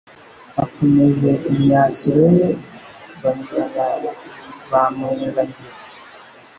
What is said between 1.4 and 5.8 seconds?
imyasiro ye Banyurana ba Munyura-ngeri,